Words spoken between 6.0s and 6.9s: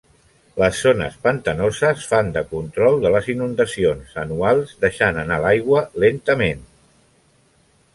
lentament.